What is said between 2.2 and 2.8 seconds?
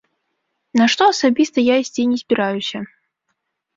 збіраюся.